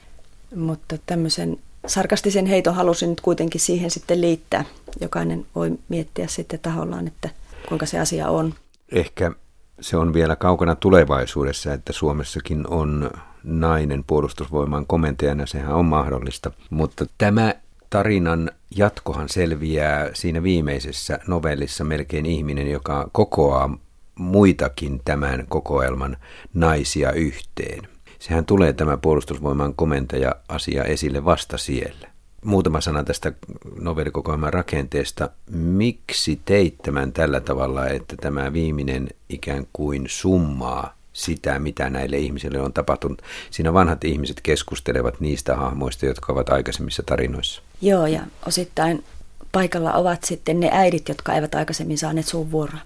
[0.57, 4.64] mutta tämmöisen sarkastisen heiton halusin nyt kuitenkin siihen sitten liittää.
[5.00, 7.31] Jokainen voi miettiä sitten tahollaan, että
[7.68, 8.55] kuinka se asia on.
[8.92, 9.33] Ehkä
[9.81, 13.11] se on vielä kaukana tulevaisuudessa, että Suomessakin on
[13.44, 16.50] nainen puolustusvoiman komentajana, sehän on mahdollista.
[16.70, 17.55] Mutta tämä
[17.90, 23.79] tarinan jatkohan selviää siinä viimeisessä novellissa melkein ihminen, joka kokoaa
[24.14, 26.16] muitakin tämän kokoelman
[26.55, 27.88] naisia yhteen.
[28.18, 32.09] Sehän tulee tämä puolustusvoiman komentaja-asia esille vasta siellä.
[32.44, 33.33] Muutama sana tästä
[33.81, 35.31] novellikokoelman rakenteesta.
[35.51, 42.61] Miksi teit tämän tällä tavalla, että tämä viimeinen ikään kuin summaa sitä, mitä näille ihmisille
[42.61, 43.22] on tapahtunut.
[43.50, 47.62] Siinä vanhat ihmiset keskustelevat niistä hahmoista, jotka ovat aikaisemmissa tarinoissa.
[47.83, 49.05] Joo, ja osittain
[49.52, 52.81] paikalla ovat sitten ne äidit, jotka eivät aikaisemmin saaneet suun vuoroa.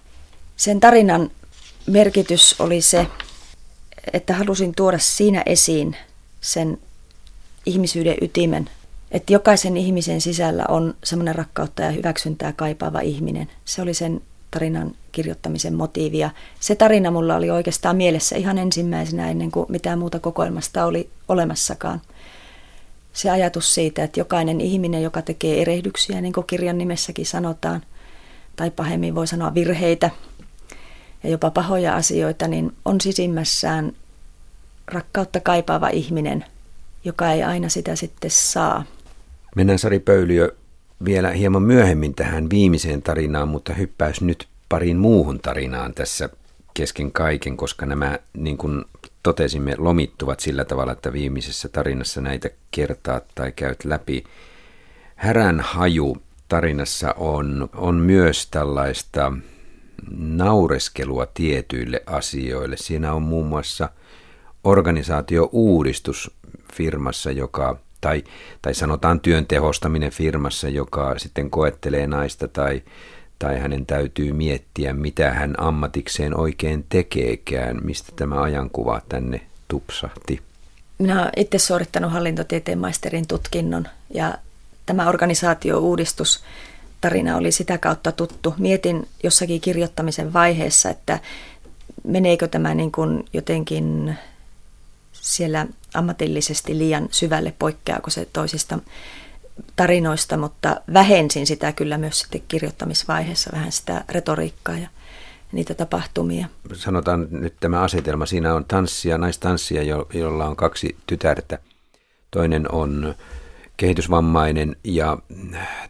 [0.55, 1.31] Sen tarinan
[1.87, 3.07] merkitys oli se,
[4.13, 5.95] että halusin tuoda siinä esiin
[6.41, 6.77] sen
[7.65, 8.69] ihmisyyden ytimen,
[9.11, 13.49] että jokaisen ihmisen sisällä on semmoinen rakkautta ja hyväksyntää kaipaava ihminen.
[13.65, 16.17] Se oli sen tarinan kirjoittamisen motiivi.
[16.17, 21.09] Ja se tarina mulla oli oikeastaan mielessä ihan ensimmäisenä ennen kuin mitään muuta kokoelmasta oli
[21.27, 22.01] olemassakaan.
[23.13, 27.81] Se ajatus siitä, että jokainen ihminen, joka tekee erehdyksiä, niin kuin kirjan nimessäkin sanotaan,
[28.55, 30.09] tai pahemmin voi sanoa virheitä
[31.23, 33.93] ja jopa pahoja asioita, niin on sisimmässään
[34.87, 36.45] rakkautta kaipaava ihminen,
[37.03, 38.83] joka ei aina sitä sitten saa.
[39.55, 40.55] Mennään Sari Pöyliö
[41.05, 46.29] vielä hieman myöhemmin tähän viimeiseen tarinaan, mutta hyppäys nyt pariin muuhun tarinaan tässä
[46.73, 48.85] kesken kaiken, koska nämä, niin kuin
[49.23, 54.23] totesimme, lomittuvat sillä tavalla, että viimeisessä tarinassa näitä kertaa tai käyt läpi.
[55.15, 59.33] Härän haju tarinassa on, on myös tällaista
[60.17, 62.77] naureskelua tietyille asioille.
[62.77, 63.89] Siinä on muun muassa
[64.63, 66.31] organisaatio-uudistus
[66.73, 68.23] firmassa, joka tai,
[68.61, 72.81] tai sanotaan työn tehostaminen firmassa, joka sitten koettelee naista tai,
[73.39, 80.41] tai hänen täytyy miettiä, mitä hän ammatikseen oikein tekeekään, mistä tämä ajankuva tänne tupsahti.
[80.97, 84.33] Minä olen itse suorittanut hallintotieteen maisterin tutkinnon ja
[84.85, 86.43] tämä organisaatio-uudistus
[87.01, 88.53] tarina oli sitä kautta tuttu.
[88.57, 91.19] Mietin jossakin kirjoittamisen vaiheessa, että
[92.03, 94.17] meneekö tämä niin kuin jotenkin
[95.11, 98.79] siellä ammatillisesti liian syvälle, poikkeako se toisista
[99.75, 104.87] tarinoista, mutta vähensin sitä kyllä myös sitten kirjoittamisvaiheessa, vähän sitä retoriikkaa ja
[105.51, 106.47] niitä tapahtumia.
[106.73, 111.59] Sanotaan nyt tämä asetelma, siinä on tanssia, naistanssia, jolla on kaksi tytärtä.
[112.31, 113.15] Toinen on
[113.77, 115.17] kehitysvammainen ja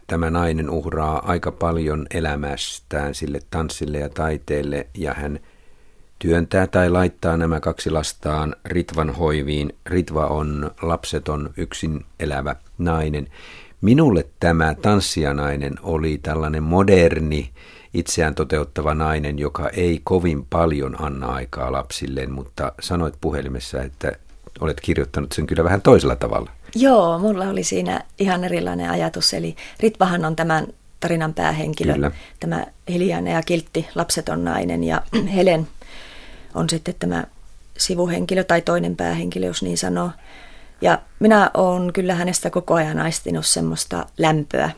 [0.06, 5.40] tämä nainen uhraa aika paljon elämästään sille tanssille ja taiteelle ja hän
[6.22, 9.74] työntää tai laittaa nämä kaksi lastaan Ritvan hoiviin.
[9.86, 13.28] Ritva on lapseton, yksin elävä nainen.
[13.80, 17.50] Minulle tämä tanssijanainen oli tällainen moderni,
[17.94, 24.12] itseään toteuttava nainen, joka ei kovin paljon anna aikaa lapsilleen, mutta sanoit puhelimessa, että
[24.60, 26.50] olet kirjoittanut sen kyllä vähän toisella tavalla.
[26.74, 29.34] Joo, mulla oli siinä ihan erilainen ajatus.
[29.34, 30.66] Eli Ritvahan on tämän
[31.00, 32.10] tarinan päähenkilö, kyllä.
[32.40, 35.02] tämä hiljainen ja kiltti lapseton nainen ja
[35.36, 35.68] Helen
[36.54, 37.24] on sitten tämä
[37.78, 40.10] sivuhenkilö tai toinen päähenkilö, jos niin sanoo.
[40.80, 44.70] Ja minä olen kyllä hänestä koko ajan aistinut semmoista lämpöä.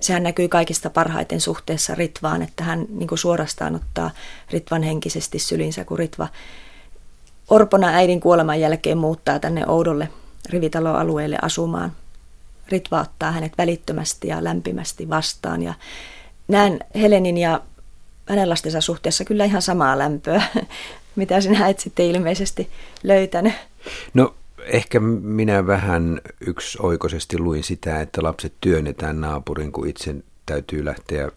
[0.00, 4.10] Sehän näkyy kaikista parhaiten suhteessa Ritvaan, että hän niin suorastaan ottaa
[4.50, 6.28] Ritvan henkisesti sylinsä, kun Ritva
[7.50, 10.08] orpona äidin kuoleman jälkeen muuttaa tänne oudolle
[10.48, 11.92] rivitaloalueelle asumaan.
[12.68, 15.74] Ritva ottaa hänet välittömästi ja lämpimästi vastaan ja
[16.48, 17.60] näen Helenin ja
[18.30, 20.42] hänen lastensa suhteessa kyllä ihan samaa lämpöä,
[21.16, 22.68] mitä sinä et sitten ilmeisesti
[23.02, 23.52] löytänyt.
[24.14, 30.14] No ehkä minä vähän yksioikoisesti luin sitä, että lapset työnnetään naapurin, kun itse
[30.46, 31.30] täytyy lähteä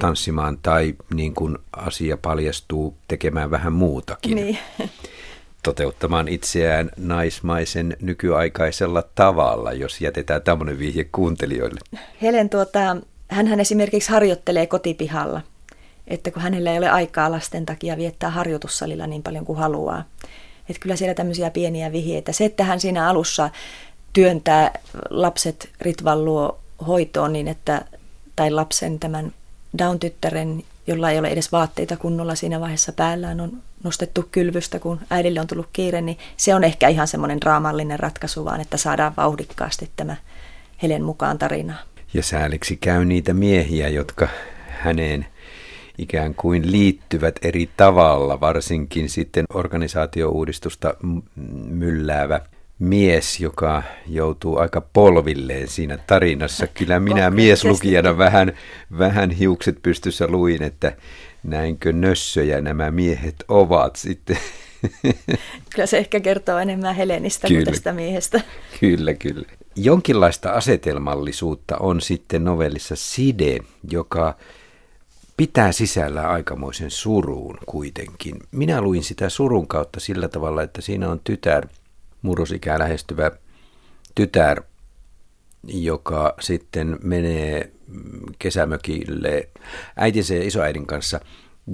[0.00, 4.34] tanssimaan tai niin kuin asia paljastuu tekemään vähän muutakin.
[4.34, 4.58] Niin.
[5.62, 11.80] Toteuttamaan itseään naismaisen nykyaikaisella tavalla, jos jätetään tämmöinen vihje kuuntelijoille.
[12.22, 12.96] Helen, tuota,
[13.28, 15.40] hän esimerkiksi harjoittelee kotipihalla,
[16.08, 20.04] että kun hänellä ei ole aikaa lasten takia viettää harjoitussalilla niin paljon kuin haluaa.
[20.68, 22.32] Että kyllä siellä tämmöisiä pieniä vihjeitä.
[22.32, 23.50] Se, että hän siinä alussa
[24.12, 24.78] työntää
[25.10, 27.84] lapset Ritvan luo hoitoon niin, että,
[28.36, 29.32] tai lapsen tämän
[29.78, 35.40] Down-tyttären, jolla ei ole edes vaatteita kunnolla siinä vaiheessa päällään, on nostettu kylvystä, kun äidille
[35.40, 39.90] on tullut kiire, niin se on ehkä ihan semmoinen draamallinen ratkaisu, vaan että saadaan vauhdikkaasti
[39.96, 40.16] tämä
[40.82, 41.78] Helen mukaan tarinaa.
[42.14, 44.28] Ja sääliksi käy niitä miehiä, jotka
[44.68, 45.26] häneen
[45.98, 50.94] ikään kuin liittyvät eri tavalla, varsinkin sitten organisaatiouudistusta
[51.68, 52.40] mylläävä
[52.78, 56.66] mies, joka joutuu aika polvilleen siinä tarinassa.
[56.66, 58.52] Kyllä minä mieslukijana vähän,
[58.98, 60.96] vähän hiukset pystyssä luin, että
[61.42, 64.38] näinkö nössöjä nämä miehet ovat sitten.
[65.74, 68.40] Kyllä se ehkä kertoo enemmän Helenistä kyllä, kuin tästä miehestä.
[68.80, 69.48] Kyllä, kyllä.
[69.76, 73.58] Jonkinlaista asetelmallisuutta on sitten novellissa Side,
[73.90, 74.36] joka
[75.38, 78.36] pitää sisällä aikamoisen suruun kuitenkin.
[78.50, 81.66] Minä luin sitä surun kautta sillä tavalla, että siinä on tytär,
[82.22, 83.30] murrosikää lähestyvä
[84.14, 84.62] tytär,
[85.66, 87.72] joka sitten menee
[88.38, 89.48] kesämökille
[89.96, 91.20] äitinsä ja isoäidin kanssa–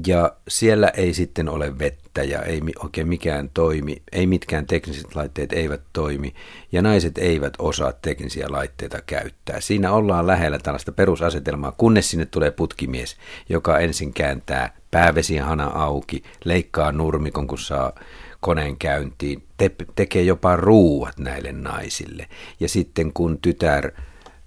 [0.07, 5.53] ja siellä ei sitten ole vettä ja ei oikein mikään toimi, ei mitkään tekniset laitteet
[5.53, 6.35] eivät toimi
[6.73, 9.61] ja naiset eivät osaa teknisiä laitteita käyttää.
[9.61, 13.17] Siinä ollaan lähellä tällaista perusasetelmaa, kunnes sinne tulee putkimies,
[13.49, 17.93] joka ensin kääntää päävesihana auki, leikkaa nurmikon, kun saa
[18.41, 22.27] koneen käyntiin, te- tekee jopa ruuat näille naisille.
[22.61, 23.91] Ja sitten kun tytär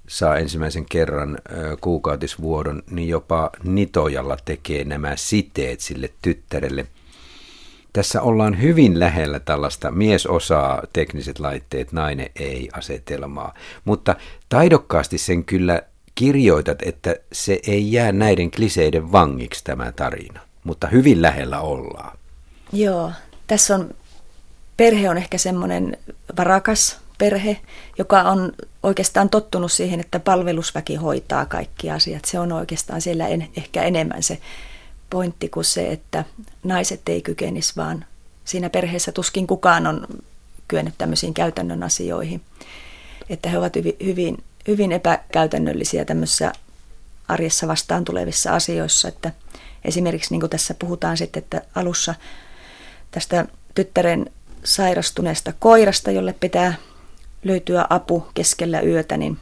[0.08, 1.38] saa ensimmäisen kerran
[1.82, 6.88] kuukautisvuodon, niin jopa Nitojalla tekee nämä siteet sille tyttärelle.
[7.94, 13.54] Tässä ollaan hyvin lähellä tällaista mies osaa tekniset laitteet, nainen ei asetelmaa.
[13.86, 14.16] Mutta
[14.50, 15.82] taidokkaasti sen kyllä
[16.16, 20.40] kirjoitat, että se ei jää näiden kliseiden vangiksi tämä tarina.
[20.64, 22.18] Mutta hyvin lähellä ollaan.
[22.74, 23.12] Joo,
[23.48, 23.96] tässä on,
[24.78, 25.98] perhe on ehkä semmoinen
[26.38, 27.58] varakas, perhe,
[27.98, 28.54] joka on
[28.84, 32.26] oikeastaan tottunut siihen, että palvelusväki hoitaa kaikki asiat.
[32.26, 34.40] Se on oikeastaan siellä en, ehkä enemmän se
[35.10, 36.24] pointti kuin se, että
[36.64, 38.06] naiset ei kykenisi, vaan
[38.46, 40.08] siinä perheessä tuskin kukaan on
[40.68, 42.42] kyennyt tämmöisiin käytännön asioihin.
[43.30, 46.52] Että he ovat hyvin, hyvin, epäkäytännöllisiä tämmöisissä
[47.28, 49.08] arjessa vastaan tulevissa asioissa.
[49.08, 49.32] Että
[49.86, 52.16] esimerkiksi niin kuin tässä puhutaan sitten, että alussa
[53.12, 54.26] tästä tyttären
[54.64, 56.74] sairastuneesta koirasta, jolle pitää
[57.48, 59.38] löytyä apu keskellä yötä, niin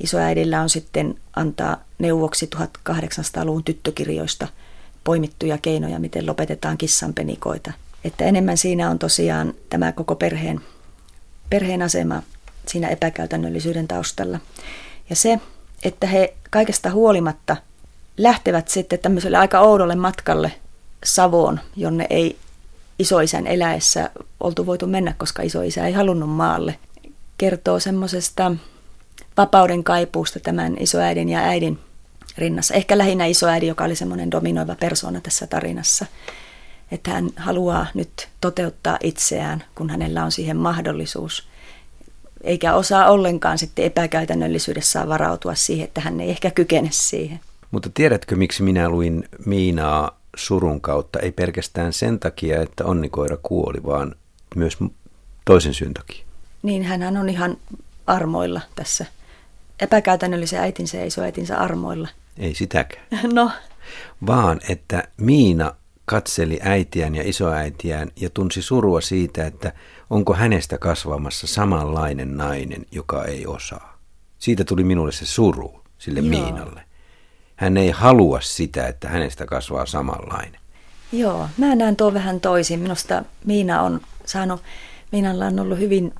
[0.00, 4.48] isoäidillä on sitten antaa neuvoksi 1800-luvun tyttökirjoista
[5.04, 7.72] poimittuja keinoja, miten lopetetaan kissanpenikoita.
[8.04, 10.60] Että enemmän siinä on tosiaan tämä koko perheen,
[11.50, 12.22] perheen asema
[12.66, 14.38] siinä epäkäytännöllisyyden taustalla.
[15.10, 15.40] Ja se,
[15.82, 17.56] että he kaikesta huolimatta
[18.16, 20.52] lähtevät sitten tämmöiselle aika oudolle matkalle
[21.04, 22.38] Savoon, jonne ei
[22.98, 26.78] isoisän eläessä oltu voitu mennä, koska isoisä ei halunnut maalle
[27.42, 28.52] kertoo semmoisesta
[29.36, 31.78] vapauden kaipuusta tämän isoäidin ja äidin
[32.38, 32.74] rinnassa.
[32.74, 36.06] Ehkä lähinnä isoäidi, joka oli semmoinen dominoiva persoona tässä tarinassa.
[36.92, 41.48] Että hän haluaa nyt toteuttaa itseään, kun hänellä on siihen mahdollisuus.
[42.44, 47.40] Eikä osaa ollenkaan sitten epäkäytännöllisyydessään varautua siihen, että hän ei ehkä kykene siihen.
[47.70, 53.82] Mutta tiedätkö, miksi minä luin Miinaa surun kautta, ei pelkästään sen takia, että onnikoira kuoli,
[53.84, 54.14] vaan
[54.56, 54.78] myös
[55.44, 56.31] toisen syyn takia.
[56.62, 57.56] Niin, hän on ihan
[58.06, 59.06] armoilla tässä.
[59.80, 62.08] Epäkäytännöllisen äitinsä ja isoäitinsä armoilla.
[62.38, 63.06] Ei sitäkään.
[63.32, 63.50] No.
[64.26, 69.72] Vaan, että Miina katseli äitiään ja isoäitiään ja tunsi surua siitä, että
[70.10, 73.98] onko hänestä kasvamassa samanlainen nainen, joka ei osaa.
[74.38, 76.28] Siitä tuli minulle se suru sille Joo.
[76.28, 76.82] Miinalle.
[77.56, 80.60] Hän ei halua sitä, että hänestä kasvaa samanlainen.
[81.12, 82.80] Joo, mä näen tuo vähän toisin.
[82.80, 84.62] Minusta Miina on saanut,
[85.12, 86.14] Miinalla on ollut hyvin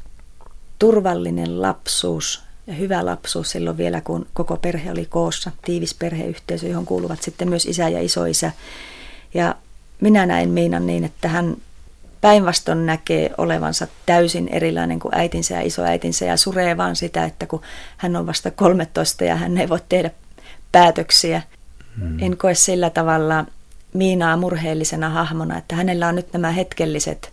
[0.82, 5.50] turvallinen lapsuus ja hyvä lapsuus silloin vielä, kun koko perhe oli koossa.
[5.64, 8.52] Tiivis perheyhteisö, johon kuuluvat sitten myös isä ja isoisä.
[9.34, 9.54] Ja
[10.00, 11.56] minä näin Miinan niin, että hän
[12.20, 17.62] päinvastoin näkee olevansa täysin erilainen kuin äitinsä ja isoäitinsä ja suree vaan sitä, että kun
[17.96, 20.10] hän on vasta 13 ja hän ei voi tehdä
[20.72, 21.42] päätöksiä.
[21.98, 22.18] Hmm.
[22.18, 23.44] En koe sillä tavalla
[23.94, 27.32] Miinaa murheellisena hahmona, että hänellä on nyt nämä hetkelliset,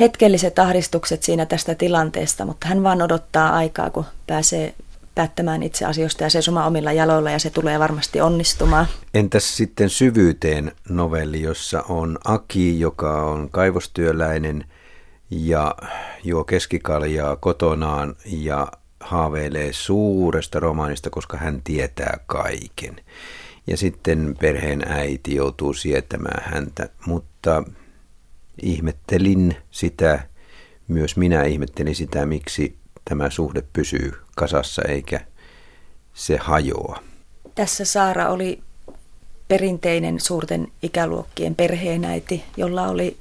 [0.00, 4.74] hetkelliset ahdistukset siinä tästä tilanteesta, mutta hän vaan odottaa aikaa, kun pääsee
[5.14, 8.86] päättämään itse asioista ja seisomaan omilla jaloilla ja se tulee varmasti onnistumaan.
[9.14, 14.64] Entäs sitten syvyyteen novelli, jossa on Aki, joka on kaivostyöläinen
[15.30, 15.74] ja
[16.24, 18.68] juo keskikaljaa kotonaan ja
[19.00, 22.96] haaveilee suuresta romaanista, koska hän tietää kaiken.
[23.66, 27.64] Ja sitten perheen äiti joutuu sietämään häntä, mutta
[28.62, 30.28] ihmettelin sitä,
[30.88, 35.20] myös minä ihmettelin sitä, miksi tämä suhde pysyy kasassa eikä
[36.14, 37.02] se hajoa.
[37.54, 38.62] Tässä Saara oli
[39.48, 43.16] perinteinen suurten ikäluokkien perheenäiti, jolla oli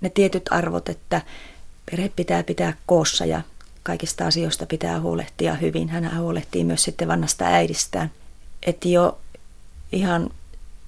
[0.00, 1.22] ne tietyt arvot, että
[1.90, 3.42] perhe pitää pitää koossa ja
[3.82, 5.88] kaikista asioista pitää huolehtia hyvin.
[5.88, 8.10] Hän huolehtii myös sitten vannasta äidistään.
[8.66, 9.18] Että jo
[9.92, 10.30] ihan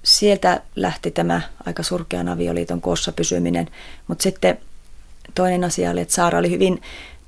[0.07, 3.69] sieltä lähti tämä aika surkean avioliiton koossa pysyminen.
[4.07, 4.57] Mutta sitten
[5.35, 6.81] toinen asia oli, että Saara oli hyvin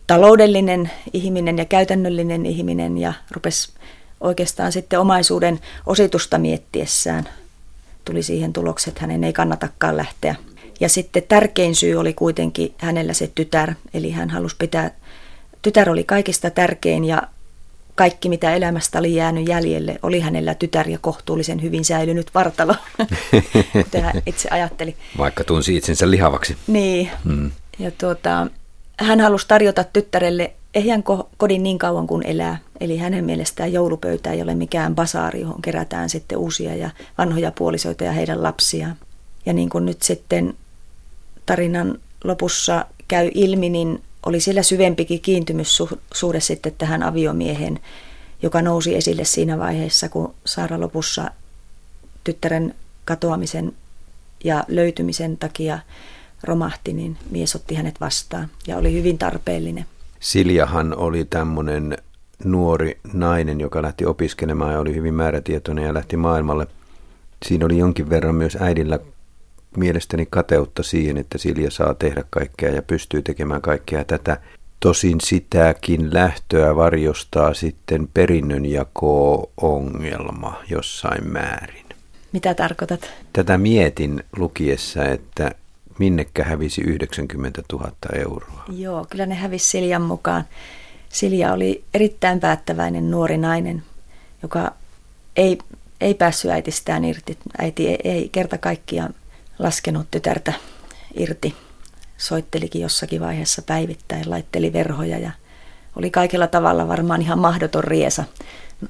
[0.08, 3.72] taloudellinen ihminen ja käytännöllinen ihminen ja rupesi
[4.22, 7.30] oikeastaan sitten omaisuuden ositusta miettiessään
[8.06, 10.36] tuli siihen tulokseen, että hänen ei kannatakaan lähteä.
[10.80, 14.92] Ja sitten tärkein syy oli kuitenkin hänellä se tytär, eli hän halusi pitää,
[15.62, 17.22] tytär oli kaikista tärkein ja
[18.00, 22.76] kaikki mitä elämästä oli jäänyt jäljelle, oli hänellä tytär ja kohtuullisen hyvin säilynyt vartalo,
[23.84, 24.96] kuten hän itse ajatteli.
[25.18, 26.58] Vaikka tunsi itsensä lihavaksi.
[26.68, 27.52] Niin, hmm.
[27.80, 28.48] ja tuota,
[29.00, 31.04] hän halusi tarjota tyttärelle ehjän
[31.38, 32.58] kodin niin kauan kuin elää.
[32.80, 38.04] Eli hänen mielestään joulupöytä ei ole mikään basaari, johon kerätään sitten uusia ja vanhoja puolisoita
[38.04, 38.96] ja heidän lapsiaan.
[39.46, 40.54] Ja niin kuin nyt sitten
[41.46, 47.80] tarinan lopussa käy ilmi, niin oli siellä syvempikin kiintymyssuhde sitten tähän aviomiehen,
[48.42, 51.32] joka nousi esille siinä vaiheessa, kun Saara lopussa
[52.24, 53.74] tyttären katoamisen
[54.44, 55.80] ja löytymisen takia
[56.44, 59.86] romahti, niin mies otti hänet vastaan ja oli hyvin tarpeellinen.
[60.20, 61.98] Siljahan oli tämmöinen
[62.44, 66.68] nuori nainen, joka lähti opiskelemaan ja oli hyvin määrätietoinen ja lähti maailmalle.
[67.46, 69.00] Siinä oli jonkin verran myös äidillä
[69.78, 74.38] mielestäni kateutta siihen, että Silja saa tehdä kaikkea ja pystyy tekemään kaikkea tätä.
[74.80, 81.86] Tosin sitäkin lähtöä varjostaa sitten perinnönjako-ongelma jossain määrin.
[82.32, 83.12] Mitä tarkoitat?
[83.34, 85.52] Tätä mietin lukiessa, että
[86.00, 88.64] minnekä hävisi 90 000 euroa.
[88.78, 90.44] Joo, kyllä ne hävisi Siljan mukaan.
[91.10, 93.84] Silja oli erittäin päättäväinen nuori nainen,
[94.44, 94.72] joka
[95.36, 95.58] ei,
[96.02, 97.38] ei päässyt äitistään irti.
[97.58, 99.14] Äiti ei, ei kerta kaikkiaan
[99.60, 100.54] laskenut tytärtä
[101.18, 101.56] irti.
[102.18, 105.32] Soittelikin jossakin vaiheessa päivittäin, laitteli verhoja ja
[105.96, 108.24] oli kaikella tavalla varmaan ihan mahdoton riesa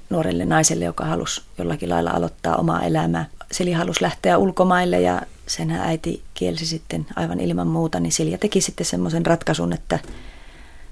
[0.09, 3.25] nuorelle naiselle, joka halusi jollakin lailla aloittaa omaa elämää.
[3.51, 8.61] Silja halusi lähteä ulkomaille ja sen äiti kielsi sitten aivan ilman muuta, niin Silja teki
[8.61, 9.99] sitten semmoisen ratkaisun, että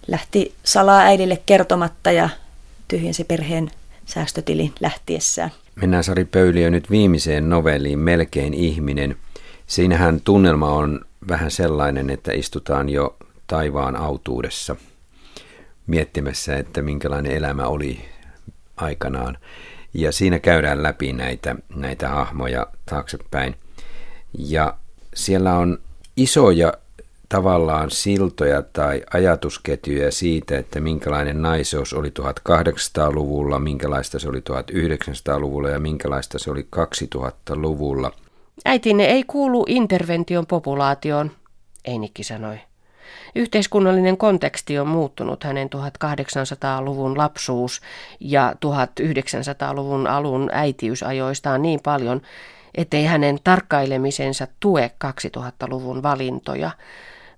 [0.07, 2.29] lähti salaa äidille kertomatta ja
[2.87, 3.71] tyhjensi perheen
[4.05, 5.51] säästötilin lähtiessään.
[5.75, 9.15] Mennään Sari Pöyliö nyt viimeiseen novelliin Melkein ihminen.
[9.67, 13.15] Siinähän tunnelma on vähän sellainen, että istutaan jo
[13.47, 14.75] taivaan autuudessa
[15.87, 18.05] miettimässä, että minkälainen elämä oli
[18.77, 19.37] aikanaan.
[19.93, 23.55] Ja siinä käydään läpi näitä, näitä hahmoja taaksepäin.
[24.37, 24.77] Ja
[25.13, 25.79] siellä on
[26.17, 26.73] isoja
[27.29, 35.79] tavallaan siltoja tai ajatusketjuja siitä, että minkälainen naiseus oli 1800-luvulla, minkälaista se oli 1900-luvulla ja
[35.79, 38.11] minkälaista se oli 2000-luvulla.
[38.65, 41.31] Äitinne ei kuulu intervention populaatioon,
[41.85, 42.59] Einikki sanoi.
[43.35, 47.81] Yhteiskunnallinen konteksti on muuttunut hänen 1800-luvun lapsuus-
[48.19, 52.21] ja 1900-luvun alun äitiysajoistaan niin paljon,
[52.75, 56.71] ettei hänen tarkkailemisensa tue 2000-luvun valintoja.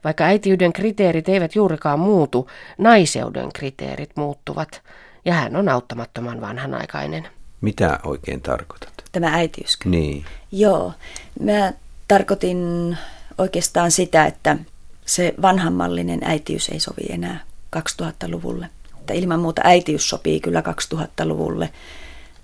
[0.04, 4.82] Vaikka äitiyden kriteerit eivät juurikaan muutu, naiseuden kriteerit muuttuvat,
[5.26, 7.28] ja hän on auttamattoman vanhanaikainen.
[7.62, 8.99] Mitä oikein tarkoitat?
[9.12, 9.90] Tämä äitiyskö?
[9.90, 10.26] Niin.
[10.52, 10.94] Joo,
[11.42, 11.74] mä
[12.08, 12.98] tarkoitin
[13.38, 14.58] oikeastaan sitä, että
[15.06, 17.44] se vanhanmallinen äitiys ei sovi enää
[17.78, 18.70] 2000-luvulle.
[19.00, 21.70] Että ilman muuta äitiys sopii kyllä 2000-luvulle,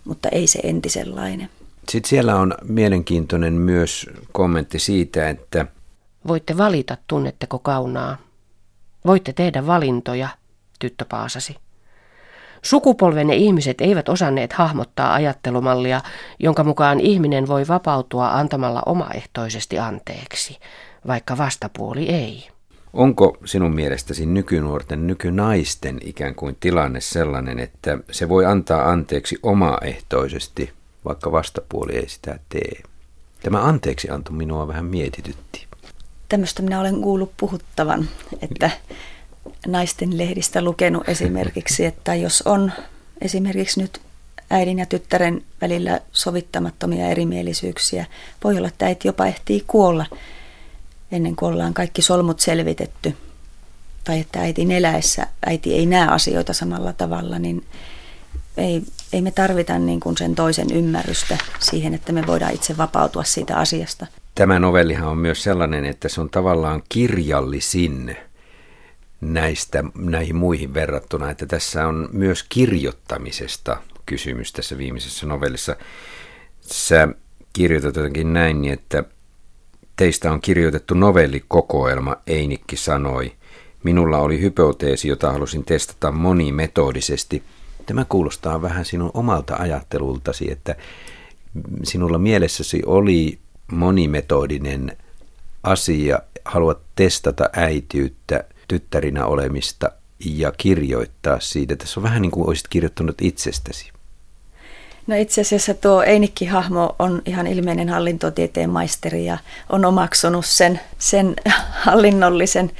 [0.06, 1.50] mutta ei se entisenlainen.
[1.90, 5.66] Sitten siellä on mielenkiintoinen myös kommentti siitä, että
[6.28, 8.18] Voitte valita, tunnetteko kaunaa.
[9.06, 10.30] Voitte tehdä valintoja,
[10.80, 11.56] tyttö paasasi.
[12.66, 16.02] Sukupolvenne ihmiset eivät osanneet hahmottaa ajattelumallia,
[16.40, 20.58] jonka mukaan ihminen voi vapautua antamalla omaehtoisesti anteeksi,
[21.08, 22.48] vaikka vastapuoli ei.
[22.94, 30.72] onko sinun mielestäsi nykynuorten, nykynaisten ikään kuin tilanne sellainen, että se voi antaa anteeksi omaehtoisesti,
[31.06, 32.82] vaikka vastapuoli ei sitä tee?
[33.44, 35.68] Tämä anteeksi anto minua vähän mietitytti.
[36.30, 38.10] Tämmöistä minä olen kuullut puhuttavan,
[38.42, 38.70] että
[39.68, 42.72] naisten lehdistä lukenut esimerkiksi, että jos on
[43.22, 44.02] esimerkiksi nyt
[44.50, 48.06] äidin ja tyttären välillä sovittamattomia erimielisyyksiä,
[48.44, 50.06] voi olla, että äiti jopa ehtii kuolla
[51.12, 53.16] ennen kuin ollaan kaikki solmut selvitetty.
[54.04, 57.66] Tai että äitin eläessä äiti ei näe asioita samalla tavalla, niin
[58.58, 58.82] ei,
[59.14, 63.58] ei me tarvita niin kuin sen toisen ymmärrystä siihen, että me voidaan itse vapautua siitä
[63.58, 64.08] asiasta.
[64.36, 68.18] Tämä novellihan on myös sellainen, että se on tavallaan kirjallisin
[69.22, 75.76] näistä näihin muihin verrattuna, että tässä on myös kirjoittamisesta kysymys tässä viimeisessä novellissa.
[76.62, 77.08] Sä
[77.54, 79.04] kirjoitat jotenkin näin, niin että
[79.96, 83.34] teistä on kirjoitettu novellikokoelma, Einikki sanoi.
[83.84, 87.44] Minulla oli hypoteesi, jota halusin testata monimetodisesti.
[87.86, 90.76] Tämä kuulostaa vähän sinun omalta ajattelultasi, että
[91.84, 93.40] sinulla mielessäsi oli
[93.72, 94.98] monimetodinen
[95.64, 99.92] asia, haluat testata äitiyttä, tyttärinä olemista
[100.26, 101.76] ja kirjoittaa siitä.
[101.76, 103.92] Tässä on vähän niin kuin olisit kirjoittanut itsestäsi.
[105.08, 109.38] No itse asiassa tuo Einikki-hahmo on ihan ilmeinen hallintotieteen maisteri ja
[109.70, 111.36] on omaksunut sen, sen
[111.72, 112.72] hallinnollisen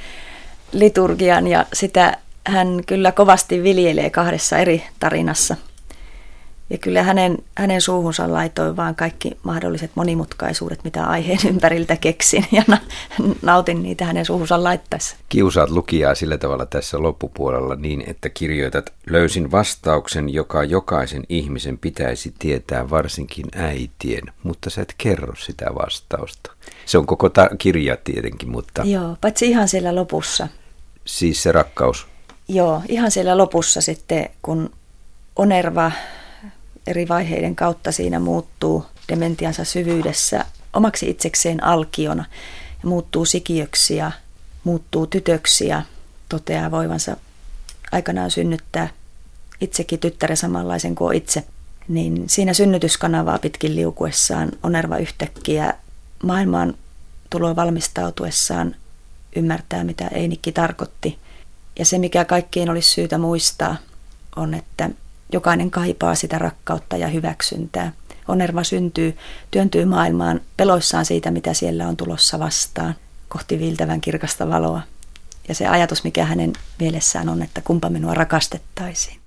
[0.72, 5.56] liturgian ja sitä hän kyllä kovasti viljelee kahdessa eri tarinassa–
[6.70, 12.62] ja kyllä hänen, hänen suuhunsa laitoin vaan kaikki mahdolliset monimutkaisuudet, mitä aiheen ympäriltä keksin ja
[12.66, 12.78] na,
[13.42, 15.16] nautin niitä hänen suuhunsa laittaessa.
[15.28, 22.34] Kiusaat lukijaa sillä tavalla tässä loppupuolella niin, että kirjoitat, löysin vastauksen, joka jokaisen ihmisen pitäisi
[22.38, 26.52] tietää, varsinkin äitien, mutta sä et kerro sitä vastausta.
[26.86, 28.82] Se on koko ta- kirja tietenkin, mutta...
[28.84, 30.48] Joo, paitsi ihan siellä lopussa.
[31.04, 32.06] Siis se rakkaus.
[32.48, 34.70] Joo, ihan siellä lopussa sitten, kun
[35.36, 35.92] Onerva
[36.86, 42.24] eri vaiheiden kautta siinä muuttuu dementiansa syvyydessä omaksi itsekseen alkiona
[42.82, 44.12] ja muuttuu sikiöksi ja
[44.64, 45.82] muuttuu tytöksi ja
[46.28, 47.16] toteaa voivansa
[47.92, 48.88] aikanaan synnyttää
[49.60, 51.44] itsekin tyttären samanlaisen kuin itse.
[51.88, 55.74] Niin siinä synnytyskanavaa pitkin liukuessaan Onerva yhtäkkiä
[56.22, 56.74] maailmaan
[57.30, 58.76] tuloa valmistautuessaan
[59.36, 61.18] ymmärtää, mitä Einikki tarkoitti.
[61.78, 63.76] Ja se, mikä kaikkien olisi syytä muistaa,
[64.36, 64.90] on, että
[65.32, 67.92] Jokainen kaipaa sitä rakkautta ja hyväksyntää.
[68.28, 69.16] Onerva syntyy,
[69.50, 72.94] työntyy maailmaan peloissaan siitä, mitä siellä on tulossa vastaan,
[73.28, 74.82] kohti viiltävän kirkasta valoa.
[75.48, 79.25] Ja se ajatus, mikä hänen mielessään on, että kumpa minua rakastettaisiin.